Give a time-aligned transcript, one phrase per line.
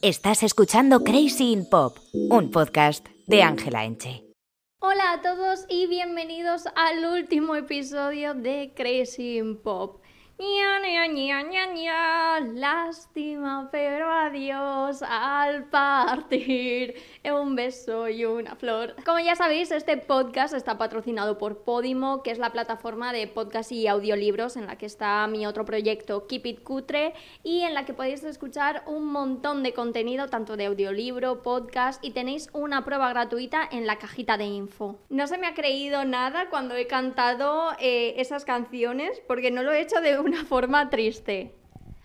[0.00, 4.22] Estás escuchando Crazy in Pop, un podcast de Ángela Enche.
[4.78, 10.00] Hola a todos y bienvenidos al último episodio de Crazy in Pop.
[10.40, 10.78] Ña,
[11.08, 12.40] ña, ña, ña.
[12.40, 16.94] Lástima, pero adiós al partir.
[17.24, 18.94] Un beso y una flor.
[19.04, 23.72] Como ya sabéis, este podcast está patrocinado por Podimo, que es la plataforma de podcast
[23.72, 27.84] y audiolibros en la que está mi otro proyecto Keep It Cutre y en la
[27.84, 33.08] que podéis escuchar un montón de contenido, tanto de audiolibro, podcast y tenéis una prueba
[33.08, 35.00] gratuita en la cajita de info.
[35.08, 39.72] No se me ha creído nada cuando he cantado eh, esas canciones porque no lo
[39.72, 41.54] he hecho de una forma triste.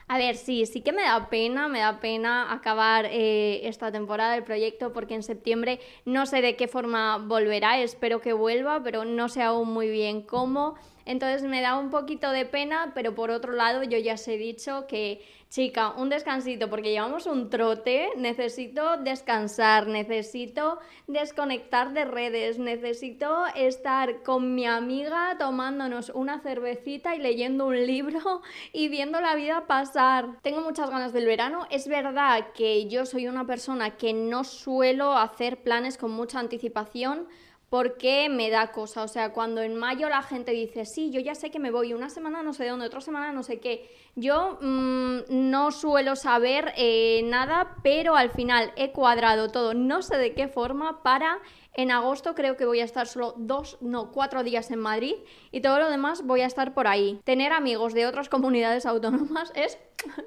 [0.07, 4.33] A ver, sí, sí que me da pena, me da pena acabar eh, esta temporada
[4.33, 9.05] del proyecto porque en septiembre no sé de qué forma volverá, espero que vuelva, pero
[9.05, 10.75] no sé aún muy bien cómo.
[11.05, 14.37] Entonces me da un poquito de pena, pero por otro lado yo ya os he
[14.37, 22.57] dicho que, chica, un descansito, porque llevamos un trote, necesito descansar, necesito desconectar de redes,
[22.57, 28.41] necesito estar con mi amiga tomándonos una cervecita y leyendo un libro
[28.73, 30.41] y viendo la vida pasar.
[30.41, 35.13] Tengo muchas ganas del verano, es verdad que yo soy una persona que no suelo
[35.15, 37.27] hacer planes con mucha anticipación,
[37.73, 39.01] porque me da cosa.
[39.01, 41.91] O sea, cuando en mayo la gente dice, sí, yo ya sé que me voy
[41.93, 46.73] una semana no sé dónde, otra semana no sé qué, yo mm, no suelo saber
[46.77, 51.39] eh, nada, pero al final he cuadrado todo, no sé de qué forma, para
[51.75, 55.15] en agosto creo que voy a estar solo dos, no, cuatro días en Madrid
[55.51, 57.19] y todo lo demás voy a estar por ahí.
[57.23, 59.79] Tener amigos de otras comunidades autónomas es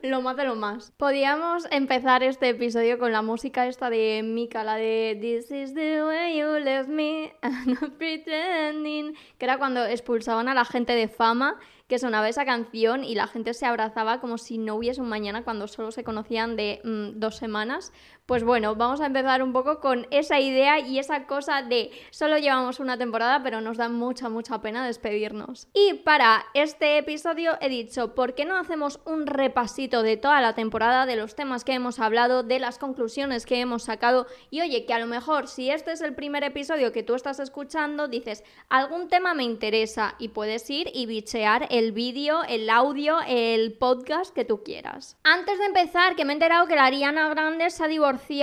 [0.02, 0.92] lo más de lo más.
[0.96, 6.04] Podíamos empezar este episodio con la música esta de Mika, la de This is the
[6.04, 11.06] way you left me, I'm not pretending, que era cuando expulsaban a la gente de
[11.06, 15.08] fama que sonaba esa canción y la gente se abrazaba como si no hubiese un
[15.08, 17.92] mañana cuando solo se conocían de mm, dos semanas.
[18.26, 22.38] Pues bueno, vamos a empezar un poco con esa idea y esa cosa de solo
[22.38, 25.68] llevamos una temporada, pero nos da mucha, mucha pena despedirnos.
[25.72, 30.54] Y para este episodio he dicho, ¿por qué no hacemos un repasito de toda la
[30.54, 34.26] temporada, de los temas que hemos hablado, de las conclusiones que hemos sacado?
[34.50, 37.38] Y oye, que a lo mejor si este es el primer episodio que tú estás
[37.38, 43.18] escuchando, dices, algún tema me interesa y puedes ir y bichear el vídeo, el audio,
[43.26, 45.16] el podcast que tú quieras.
[45.24, 48.36] Antes de empezar, que me he enterado que la Ariana Grande se ha divorciado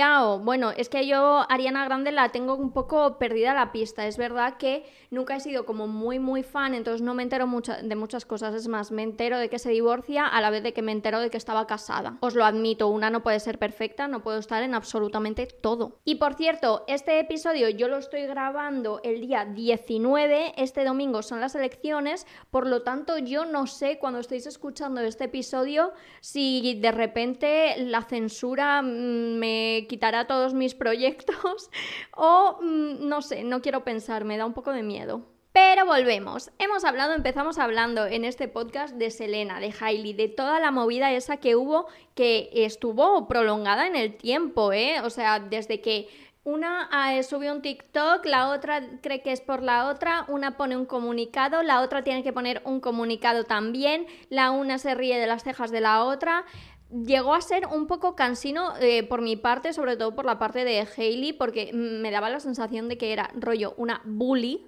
[0.44, 4.06] bueno, es que yo Ariana Grande la tengo un poco perdida la pista.
[4.06, 7.48] Es verdad que nunca he sido como muy, muy fan, entonces no me entero
[7.82, 8.54] de muchas cosas.
[8.54, 11.20] Es más, me entero de que se divorcia a la vez de que me entero
[11.20, 12.18] de que estaba casada.
[12.20, 15.98] Os lo admito, una no puede ser perfecta, no puedo estar en absolutamente todo.
[16.04, 21.40] Y por cierto, este episodio yo lo estoy grabando el día 19, este domingo son
[21.40, 26.92] las elecciones, por lo tanto yo no sé cuando estéis escuchando este episodio si de
[26.92, 31.70] repente la censura mm, me quitará todos mis proyectos
[32.16, 35.22] o mm, no sé, no quiero pensar, me da un poco de miedo.
[35.52, 36.50] Pero volvemos.
[36.58, 41.12] Hemos hablado, empezamos hablando en este podcast de Selena, de Hailey, de toda la movida
[41.12, 41.86] esa que hubo,
[42.16, 45.00] que estuvo prolongada en el tiempo, ¿eh?
[45.02, 46.08] O sea, desde que
[46.44, 50.76] una ah, sube un TikTok, la otra cree que es por la otra, una pone
[50.76, 55.26] un comunicado, la otra tiene que poner un comunicado también, la una se ríe de
[55.26, 56.44] las cejas de la otra
[56.90, 60.64] llegó a ser un poco cansino eh, por mi parte, sobre todo por la parte
[60.64, 64.66] de Hailey, porque me daba la sensación de que era rollo una bully.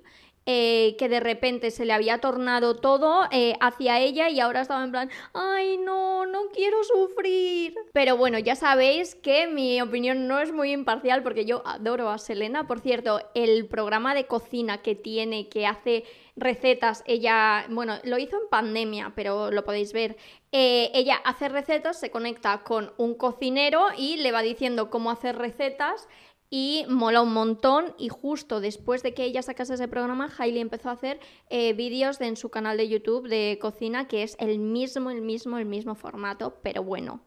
[0.49, 4.85] Eh, que de repente se le había tornado todo eh, hacia ella y ahora estaba
[4.85, 7.75] en plan, ay no, no quiero sufrir.
[7.93, 12.19] Pero bueno, ya sabéis que mi opinión no es muy imparcial porque yo adoro a
[12.19, 12.69] Selena.
[12.69, 16.05] Por cierto, el programa de cocina que tiene, que hace
[16.37, 20.17] recetas, ella, bueno, lo hizo en pandemia, pero lo podéis ver.
[20.53, 25.37] Eh, ella hace recetas, se conecta con un cocinero y le va diciendo cómo hacer
[25.37, 26.09] recetas
[26.51, 30.91] y mola un montón y justo después de que ella sacase ese programa, Hailey empezó
[30.91, 31.21] a hacer
[31.51, 35.59] eh, vídeos en su canal de YouTube de cocina que es el mismo, el mismo,
[35.59, 37.23] el mismo formato, pero bueno,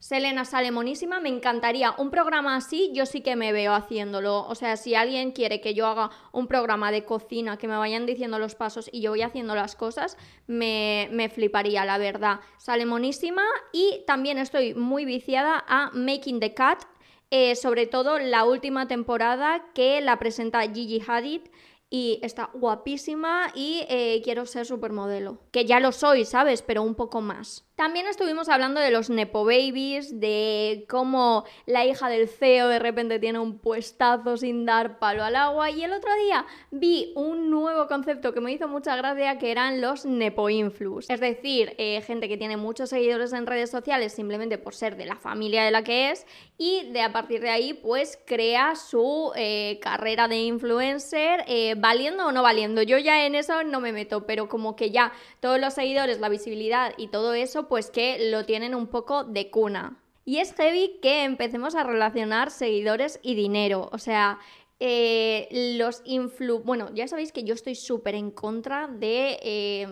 [0.00, 4.46] Selena sale monísima, me encantaría un programa así, yo sí que me veo haciéndolo.
[4.46, 8.06] O sea, si alguien quiere que yo haga un programa de cocina, que me vayan
[8.06, 12.40] diciendo los pasos y yo voy haciendo las cosas, me, me fliparía, la verdad.
[12.56, 13.42] Sale monísima
[13.74, 16.84] y también estoy muy viciada a Making the Cat,
[17.30, 21.42] eh, sobre todo la última temporada que la presenta Gigi Hadid
[21.90, 25.38] y está guapísima y eh, quiero ser supermodelo.
[25.50, 26.62] Que ya lo soy, ¿sabes?
[26.62, 27.64] Pero un poco más.
[27.80, 33.18] También estuvimos hablando de los Nepo Babies, de cómo la hija del CEO de repente
[33.18, 35.70] tiene un puestazo sin dar palo al agua.
[35.70, 39.80] Y el otro día vi un nuevo concepto que me hizo mucha gracia, que eran
[39.80, 41.08] los Nepo Influs.
[41.08, 45.06] Es decir, eh, gente que tiene muchos seguidores en redes sociales simplemente por ser de
[45.06, 46.26] la familia de la que es
[46.58, 52.26] y de a partir de ahí pues crea su eh, carrera de influencer, eh, valiendo
[52.26, 52.82] o no valiendo.
[52.82, 56.28] Yo ya en eso no me meto, pero como que ya todos los seguidores, la
[56.28, 60.02] visibilidad y todo eso pues que lo tienen un poco de cuna.
[60.24, 63.88] Y es heavy que empecemos a relacionar seguidores y dinero.
[63.92, 64.40] O sea,
[64.80, 65.46] eh,
[65.78, 66.64] los influ...
[66.64, 69.86] Bueno, ya sabéis que yo estoy súper en contra de eh,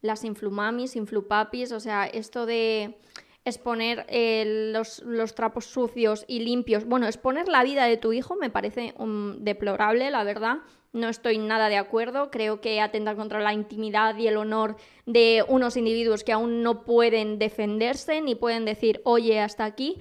[0.00, 2.96] las influmamis, influpapis, o sea, esto de
[3.44, 6.84] exponer eh, los, los, trapos sucios y limpios.
[6.84, 10.58] Bueno, exponer la vida de tu hijo me parece um, deplorable, la verdad.
[10.92, 14.76] No estoy nada de acuerdo, creo que atenta contra la intimidad y el honor
[15.06, 19.98] de unos individuos que aún no pueden defenderse ni pueden decir, oye, hasta aquí.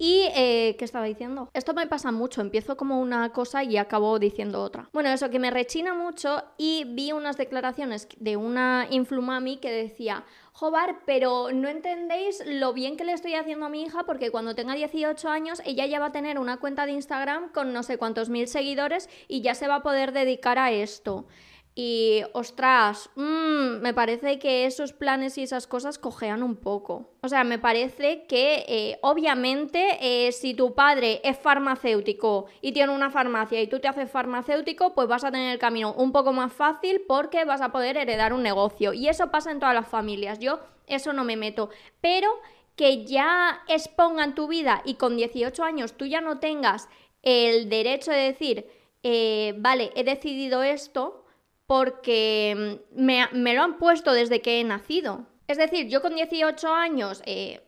[0.00, 1.50] ¿Y eh, qué estaba diciendo?
[1.54, 4.88] Esto me pasa mucho, empiezo como una cosa y acabo diciendo otra.
[4.92, 10.24] Bueno, eso que me rechina mucho y vi unas declaraciones de una influmami que decía,
[10.58, 14.56] jobar, pero no entendéis lo bien que le estoy haciendo a mi hija porque cuando
[14.56, 17.96] tenga 18 años ella ya va a tener una cuenta de Instagram con no sé
[17.96, 21.26] cuántos mil seguidores y ya se va a poder dedicar a esto.
[21.80, 27.12] Y ostras, mmm, me parece que esos planes y esas cosas cojean un poco.
[27.22, 32.92] O sea, me parece que eh, obviamente eh, si tu padre es farmacéutico y tiene
[32.92, 36.32] una farmacia y tú te haces farmacéutico, pues vas a tener el camino un poco
[36.32, 38.92] más fácil porque vas a poder heredar un negocio.
[38.92, 40.40] Y eso pasa en todas las familias.
[40.40, 40.58] Yo
[40.88, 41.70] eso no me meto.
[42.00, 42.28] Pero
[42.74, 46.88] que ya expongan tu vida y con 18 años tú ya no tengas
[47.22, 48.66] el derecho de decir,
[49.04, 51.24] eh, vale, he decidido esto
[51.68, 55.26] porque mm, me, lo han puesto desde que he nacido.
[55.46, 57.60] Es decir, yo con 18 años, eh,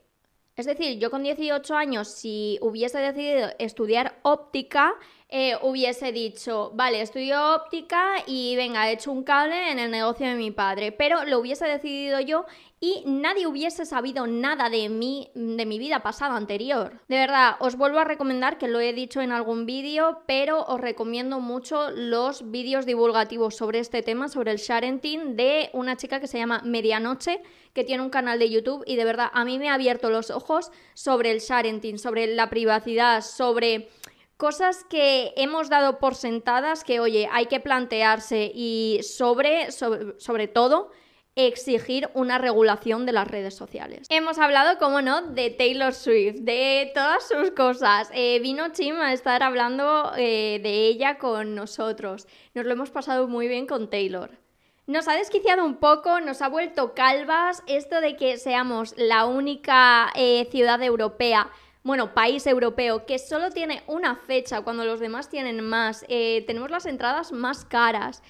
[0.56, 4.94] es decir, yo con 18 años, si hubiese decidido estudiar óptica,
[5.32, 10.26] eh, hubiese dicho, vale, estudio óptica y venga, he hecho un cable en el negocio
[10.26, 12.46] de mi padre, pero lo hubiese decidido yo
[12.80, 17.00] y nadie hubiese sabido nada de mí, de mi vida pasada anterior.
[17.08, 20.80] De verdad, os vuelvo a recomendar, que lo he dicho en algún vídeo, pero os
[20.80, 26.26] recomiendo mucho los vídeos divulgativos sobre este tema, sobre el sharenting, de una chica que
[26.26, 27.42] se llama Medianoche,
[27.74, 30.30] que tiene un canal de YouTube y de verdad a mí me ha abierto los
[30.30, 33.90] ojos sobre el sharenting, sobre la privacidad, sobre
[34.40, 40.90] cosas que hemos dado por sentadas que, oye, hay que plantearse y sobre, sobre, todo
[41.36, 44.06] exigir una regulación de las redes sociales.
[44.08, 48.10] Hemos hablado, como no, de Taylor Swift, de todas sus cosas.
[48.14, 52.26] Eh, vino Chim a estar hablando eh, de ella con nosotros.
[52.54, 54.30] Nos lo hemos pasado muy bien con Taylor.
[54.86, 60.10] Nos ha desquiciado un poco, nos ha vuelto calvas esto de que seamos la única
[60.16, 61.50] eh, ciudad europea
[61.82, 66.86] bueno, país europeo que solo tiene una fecha cuando los demás tienen más, tenemos las
[66.86, 68.22] entradas más caras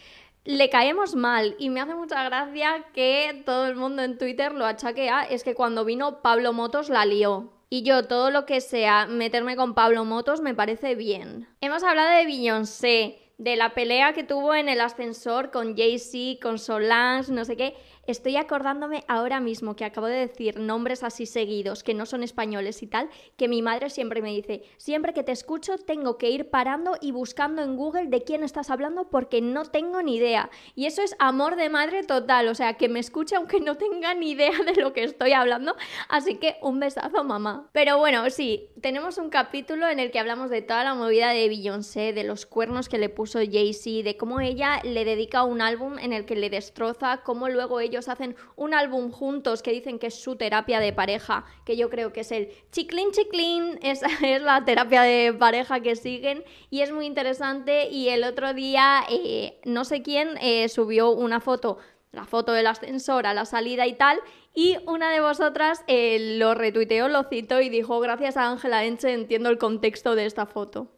[0.44, 4.64] le caemos mal y me hace mucha gracia que todo el mundo en Twitter lo
[4.64, 7.52] achaque a es que cuando vino Pablo Motos la lió.
[7.68, 11.46] Y yo todo lo que sea meterme con Pablo Motos me parece bien.
[11.60, 16.58] Hemos hablado de Beyoncé, de la pelea que tuvo en el ascensor con Jay-Z, con
[16.58, 17.76] Solange, no sé qué.
[18.10, 22.82] Estoy acordándome ahora mismo que acabo de decir nombres así seguidos que no son españoles
[22.82, 26.50] y tal, que mi madre siempre me dice, siempre que te escucho tengo que ir
[26.50, 30.50] parando y buscando en Google de quién estás hablando porque no tengo ni idea.
[30.74, 34.12] Y eso es amor de madre total, o sea, que me escuche aunque no tenga
[34.12, 35.76] ni idea de lo que estoy hablando.
[36.08, 37.68] Así que un besazo, mamá.
[37.70, 41.48] Pero bueno, sí, tenemos un capítulo en el que hablamos de toda la movida de
[41.48, 45.96] Beyoncé, de los cuernos que le puso Jay-Z, de cómo ella le dedica un álbum
[46.00, 50.08] en el que le destroza, cómo luego ellos hacen un álbum juntos que dicen que
[50.08, 54.42] es su terapia de pareja, que yo creo que es el chiclin chiclin, esa es
[54.42, 59.60] la terapia de pareja que siguen y es muy interesante y el otro día eh,
[59.64, 61.78] no sé quién eh, subió una foto
[62.12, 64.18] la foto del ascensor a la salida y tal,
[64.52, 69.12] y una de vosotras eh, lo retuiteó, lo citó y dijo, gracias a Ángela Enche
[69.12, 70.88] entiendo el contexto de esta foto.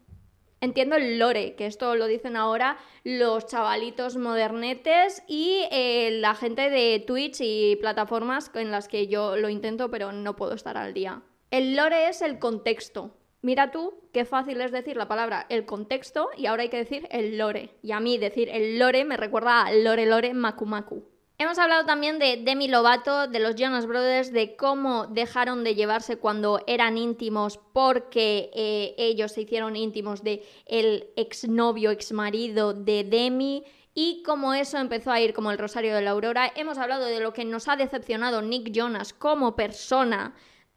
[0.62, 6.70] Entiendo el lore, que esto lo dicen ahora los chavalitos modernetes y eh, la gente
[6.70, 10.94] de Twitch y plataformas en las que yo lo intento pero no puedo estar al
[10.94, 11.22] día.
[11.50, 13.16] El lore es el contexto.
[13.40, 17.08] Mira tú qué fácil es decir la palabra el contexto y ahora hay que decir
[17.10, 17.70] el lore.
[17.82, 21.11] Y a mí decir el lore me recuerda a lore lore maku maku.
[21.42, 26.16] Hemos hablado también de Demi Lovato, de los Jonas Brothers, de cómo dejaron de llevarse
[26.16, 33.64] cuando eran íntimos porque eh, ellos se hicieron íntimos de el exnovio, exmarido de Demi
[33.92, 36.52] y cómo eso empezó a ir como el rosario de la aurora.
[36.54, 40.36] Hemos hablado de lo que nos ha decepcionado Nick Jonas como persona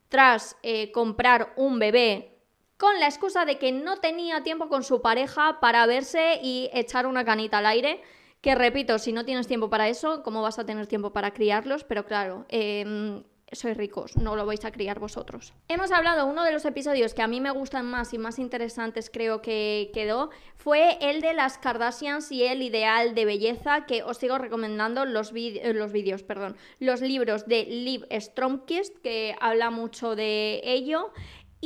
[0.10, 2.40] tras eh, comprar un bebé
[2.78, 7.06] con la excusa de que no tenía tiempo con su pareja para verse y echar
[7.06, 8.02] una canita al aire.
[8.46, 11.84] Que repito, si no tienes tiempo para eso, ¿cómo vas a tener tiempo para criarlos?
[11.84, 15.52] Pero claro, eh, sois ricos, no lo vais a criar vosotros.
[15.68, 19.10] Hemos hablado, uno de los episodios que a mí me gustan más y más interesantes
[19.10, 24.18] creo que quedó, fue el de las Kardashians y el ideal de belleza, que os
[24.18, 30.62] sigo recomendando los, eh, vídeos, perdón, los libros de Liv Stromkist, que habla mucho de
[30.64, 31.12] ello.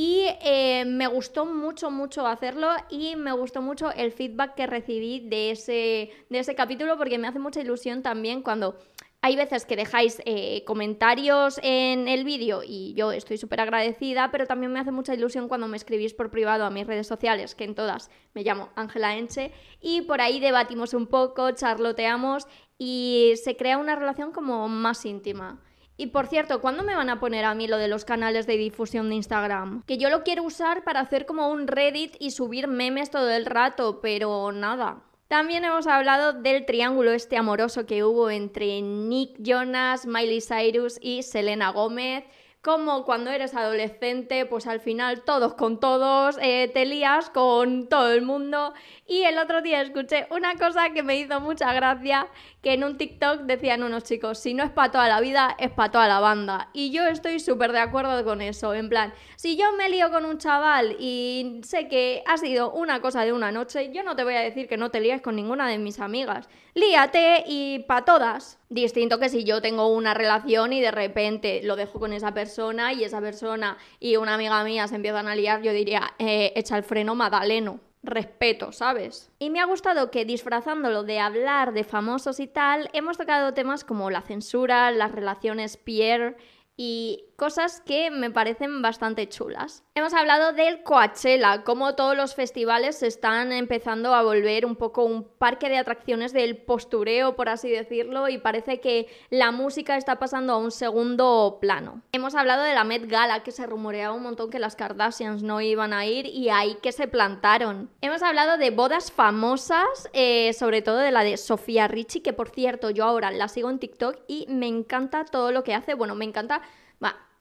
[0.01, 5.19] Y eh, me gustó mucho, mucho hacerlo y me gustó mucho el feedback que recibí
[5.27, 8.79] de ese, de ese capítulo porque me hace mucha ilusión también cuando
[9.19, 14.47] hay veces que dejáis eh, comentarios en el vídeo y yo estoy súper agradecida, pero
[14.47, 17.65] también me hace mucha ilusión cuando me escribís por privado a mis redes sociales, que
[17.65, 19.51] en todas me llamo Ángela Enche,
[19.81, 25.61] y por ahí debatimos un poco, charloteamos y se crea una relación como más íntima.
[25.99, 28.55] Y por cierto, ¿cuándo me van a poner a mí lo de los canales de
[28.55, 29.83] difusión de Instagram?
[29.85, 33.45] Que yo lo quiero usar para hacer como un Reddit y subir memes todo el
[33.45, 35.03] rato, pero nada.
[35.27, 41.23] También hemos hablado del triángulo este amoroso que hubo entre Nick Jonas, Miley Cyrus y
[41.23, 42.23] Selena Gómez
[42.61, 48.11] como cuando eres adolescente, pues al final todos con todos, eh, te lías con todo
[48.11, 48.73] el mundo.
[49.07, 52.27] Y el otro día escuché una cosa que me hizo mucha gracia,
[52.61, 55.71] que en un TikTok decían unos chicos, si no es para toda la vida, es
[55.71, 56.69] para toda la banda.
[56.73, 60.25] Y yo estoy súper de acuerdo con eso, en plan, si yo me lío con
[60.25, 64.23] un chaval y sé que ha sido una cosa de una noche, yo no te
[64.23, 66.49] voy a decir que no te líes con ninguna de mis amigas.
[66.73, 68.57] Líate y para todas.
[68.69, 72.93] Distinto que si yo tengo una relación y de repente lo dejo con esa persona
[72.93, 76.77] y esa persona y una amiga mía se empiezan a liar, yo diría, eh, echa
[76.77, 77.79] el freno Madaleno.
[78.01, 79.29] Respeto, ¿sabes?
[79.39, 83.83] Y me ha gustado que disfrazándolo de hablar de famosos y tal, hemos tocado temas
[83.83, 86.37] como la censura, las relaciones peer
[86.77, 89.83] y cosas que me parecen bastante chulas.
[89.95, 95.23] Hemos hablado del Coachella, como todos los festivales están empezando a volver un poco un
[95.23, 100.53] parque de atracciones del postureo, por así decirlo, y parece que la música está pasando
[100.53, 102.01] a un segundo plano.
[102.11, 105.61] Hemos hablado de la Met Gala, que se rumoreaba un montón que las Kardashians no
[105.61, 107.89] iban a ir y ahí que se plantaron.
[108.01, 112.49] Hemos hablado de bodas famosas, eh, sobre todo de la de Sofía Richie, que por
[112.49, 115.93] cierto yo ahora la sigo en TikTok y me encanta todo lo que hace.
[115.93, 116.61] Bueno, me encanta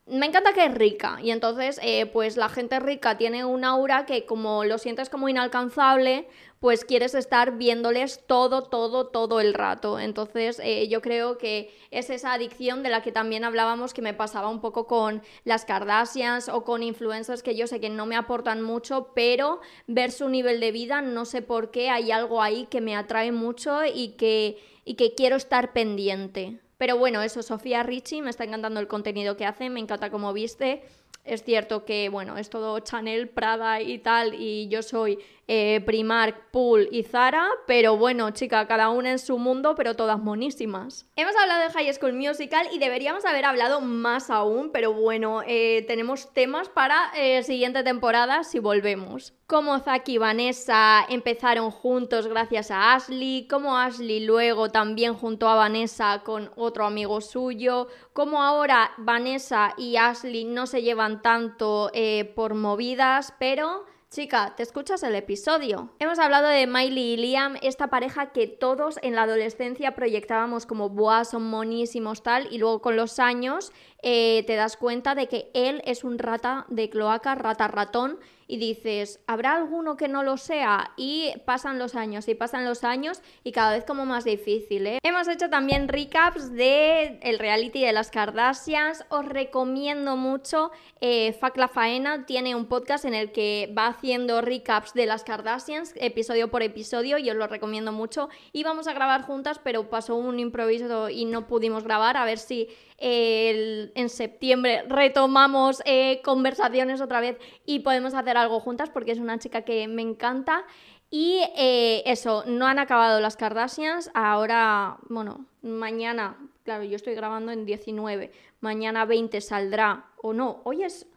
[0.09, 4.05] me encanta que es rica y entonces eh, pues la gente rica tiene un aura
[4.05, 6.27] que como lo sientes como inalcanzable
[6.59, 9.99] pues quieres estar viéndoles todo, todo, todo el rato.
[9.99, 14.13] Entonces eh, yo creo que es esa adicción de la que también hablábamos que me
[14.13, 18.17] pasaba un poco con las Kardashians o con influencers que yo sé que no me
[18.17, 22.67] aportan mucho, pero ver su nivel de vida no sé por qué hay algo ahí
[22.69, 26.59] que me atrae mucho y que, y que quiero estar pendiente.
[26.79, 30.31] Pero bueno, eso, Sofía Richie, me está encantando el contenido que hace, me encanta cómo
[30.31, 30.81] viste.
[31.23, 35.19] Es cierto que, bueno, es todo Chanel, Prada y tal, y yo soy
[35.51, 40.19] eh, Primark, Pool y Zara, pero bueno, chica, cada una en su mundo, pero todas
[40.19, 41.07] monísimas.
[41.15, 45.83] Hemos hablado de High School Musical y deberíamos haber hablado más aún, pero bueno, eh,
[45.87, 49.33] tenemos temas para eh, siguiente temporada si volvemos.
[49.47, 55.55] Cómo Zack y Vanessa empezaron juntos gracias a Ashley, cómo Ashley luego también junto a
[55.55, 61.91] Vanessa con otro amigo suyo, cómo ahora Vanessa y Ashley no se llevan tanto
[62.35, 65.93] por movidas, pero Chica, ¿te escuchas el episodio?
[65.99, 70.89] Hemos hablado de Miley y Liam, esta pareja que todos en la adolescencia proyectábamos como,
[70.89, 75.49] buah, son monísimos tal, y luego con los años eh, te das cuenta de que
[75.53, 80.35] él es un rata de cloaca, rata ratón, y dices, ¿habrá alguno que no lo
[80.35, 80.91] sea?
[80.97, 84.97] Y pasan los años y pasan los años y cada vez como más difícil, ¿eh?
[85.03, 89.05] Hemos hecho también recaps de el reality de las Kardashians.
[89.09, 90.71] Os recomiendo mucho.
[90.99, 95.23] Eh, Fac La Faena tiene un podcast en el que va haciendo recaps de las
[95.23, 98.29] Kardashians, episodio por episodio, y os lo recomiendo mucho.
[98.51, 102.17] Íbamos a grabar juntas, pero pasó un improviso y no pudimos grabar.
[102.17, 102.67] A ver si
[103.01, 109.39] en septiembre retomamos eh, conversaciones otra vez y podemos hacer algo juntas porque es una
[109.39, 110.65] chica que me encanta.
[111.11, 114.11] Y eh, eso, no han acabado las Kardashians.
[114.13, 118.31] Ahora, bueno, mañana, claro, yo estoy grabando en 19.
[118.61, 121.07] Mañana 20 saldrá, o no, hoy es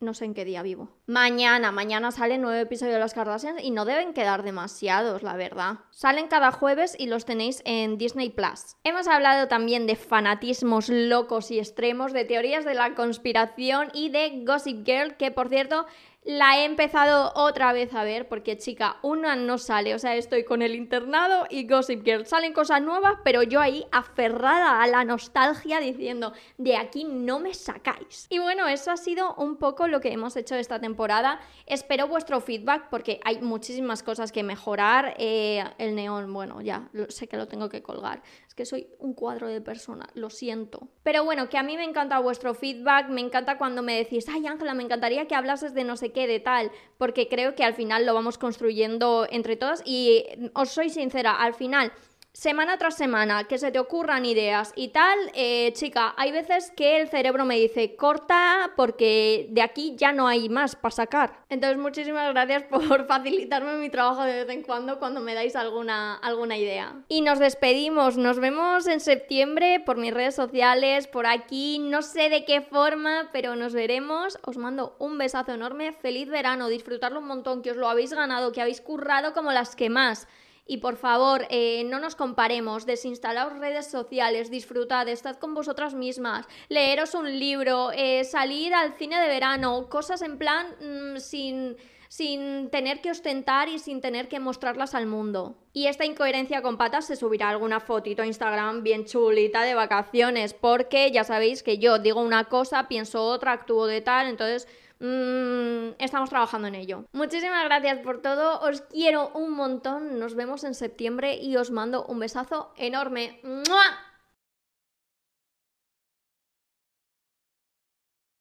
[0.00, 0.88] no sé en qué día vivo.
[1.06, 5.78] Mañana, mañana salen nueve episodios de las Kardashians y no deben quedar demasiados, la verdad.
[5.90, 8.76] Salen cada jueves y los tenéis en Disney Plus.
[8.84, 14.44] Hemos hablado también de fanatismos locos y extremos, de teorías de la conspiración y de
[14.44, 15.86] Gossip Girl, que por cierto
[16.30, 19.94] La he empezado otra vez a ver porque, chica, una no sale.
[19.94, 22.26] O sea, estoy con el internado y Gossip Girl.
[22.26, 27.54] Salen cosas nuevas, pero yo ahí aferrada a la nostalgia diciendo, de aquí no me
[27.54, 28.26] sacáis.
[28.28, 31.40] Y bueno, eso ha sido un poco lo que hemos hecho esta temporada.
[31.64, 35.14] Espero vuestro feedback porque hay muchísimas cosas que mejorar.
[35.16, 38.22] Eh, el neón, bueno, ya sé que lo tengo que colgar
[38.58, 40.88] que soy un cuadro de persona, lo siento.
[41.04, 44.48] Pero bueno, que a mí me encanta vuestro feedback, me encanta cuando me decís, ay
[44.48, 47.74] Ángela, me encantaría que hablases de no sé qué, de tal, porque creo que al
[47.74, 50.24] final lo vamos construyendo entre todas y
[50.54, 51.92] os soy sincera, al final
[52.38, 57.00] semana tras semana, que se te ocurran ideas y tal, eh, chica, hay veces que
[57.00, 61.40] el cerebro me dice, corta porque de aquí ya no hay más para sacar.
[61.48, 66.14] Entonces, muchísimas gracias por facilitarme mi trabajo de vez en cuando cuando me dais alguna,
[66.14, 67.02] alguna idea.
[67.08, 72.28] Y nos despedimos, nos vemos en septiembre por mis redes sociales, por aquí, no sé
[72.28, 74.38] de qué forma, pero nos veremos.
[74.44, 78.52] Os mando un besazo enorme, feliz verano, disfrutarlo un montón, que os lo habéis ganado,
[78.52, 80.28] que habéis currado como las que más.
[80.68, 86.46] Y por favor, eh, no nos comparemos, desinstalaos redes sociales, disfrutad, estad con vosotras mismas,
[86.68, 91.76] leeros un libro, eh, salir al cine de verano, cosas en plan mm, sin
[92.08, 95.56] sin tener que ostentar y sin tener que mostrarlas al mundo.
[95.72, 100.54] Y esta incoherencia con patas se subirá alguna fotito a Instagram bien chulita de vacaciones,
[100.54, 104.66] porque ya sabéis que yo digo una cosa, pienso otra, actúo de tal, entonces
[105.00, 107.04] Mm, estamos trabajando en ello.
[107.12, 112.04] Muchísimas gracias por todo, os quiero un montón, nos vemos en septiembre y os mando
[112.06, 113.40] un besazo enorme.